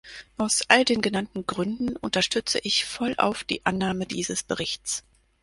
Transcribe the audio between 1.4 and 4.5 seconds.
Gründen unterstütze ich vollauf die Annahme dieses